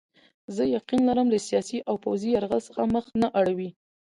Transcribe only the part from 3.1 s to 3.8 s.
نه اړوي.